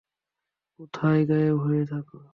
কোথায় 0.79 1.21
গায়েব 1.29 1.57
হয়ে 1.65 1.83
থাকো? 1.85 2.17